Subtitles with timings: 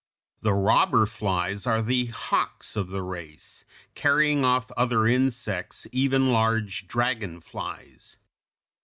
[0.41, 6.87] The robber flies are the hawks of the race, carrying off other insects, even large
[6.87, 8.17] dragon flies.